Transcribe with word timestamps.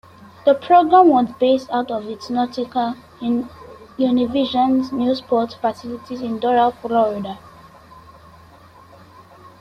The 0.47 0.55
program 0.55 1.11
is 1.27 1.31
based 1.39 1.69
out 1.69 1.91
of 1.91 2.05
Noticias 2.05 2.97
Univision's 3.87 4.89
"NewsPort" 4.89 5.57
facilities 5.61 6.21
in 6.23 6.39
Doral, 6.39 6.73
Florida. 6.77 7.37